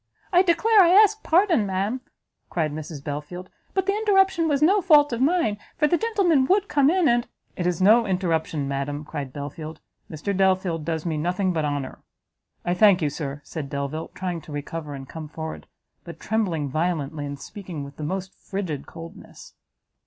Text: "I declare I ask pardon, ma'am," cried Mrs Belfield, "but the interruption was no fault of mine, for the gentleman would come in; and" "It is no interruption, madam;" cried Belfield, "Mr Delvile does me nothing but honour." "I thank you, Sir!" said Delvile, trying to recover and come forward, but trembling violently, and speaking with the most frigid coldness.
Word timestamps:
"I 0.33 0.41
declare 0.41 0.81
I 0.81 0.89
ask 0.89 1.21
pardon, 1.21 1.67
ma'am," 1.67 2.01
cried 2.49 2.71
Mrs 2.71 3.03
Belfield, 3.03 3.51
"but 3.75 3.85
the 3.85 3.91
interruption 3.93 4.47
was 4.47 4.59
no 4.63 4.81
fault 4.81 5.13
of 5.13 5.21
mine, 5.21 5.59
for 5.77 5.85
the 5.87 5.95
gentleman 5.95 6.45
would 6.47 6.67
come 6.67 6.89
in; 6.89 7.07
and" 7.07 7.27
"It 7.55 7.67
is 7.67 7.83
no 7.83 8.07
interruption, 8.07 8.67
madam;" 8.67 9.05
cried 9.05 9.31
Belfield, 9.31 9.79
"Mr 10.09 10.35
Delvile 10.35 10.79
does 10.79 11.05
me 11.05 11.17
nothing 11.17 11.53
but 11.53 11.65
honour." 11.65 11.99
"I 12.65 12.73
thank 12.73 13.03
you, 13.03 13.11
Sir!" 13.11 13.41
said 13.43 13.69
Delvile, 13.69 14.07
trying 14.15 14.41
to 14.41 14.51
recover 14.51 14.95
and 14.95 15.07
come 15.07 15.27
forward, 15.27 15.67
but 16.03 16.19
trembling 16.19 16.67
violently, 16.67 17.23
and 17.27 17.39
speaking 17.39 17.83
with 17.83 17.97
the 17.97 18.03
most 18.03 18.33
frigid 18.33 18.87
coldness. 18.87 19.53